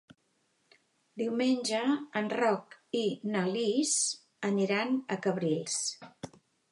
[1.21, 1.81] Diumenge
[2.21, 3.03] en Roc i
[3.35, 3.91] na Lis
[4.49, 5.77] aniran a Cabrils.